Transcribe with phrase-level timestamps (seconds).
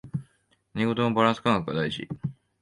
[0.73, 2.09] 何事もバランス感覚が大事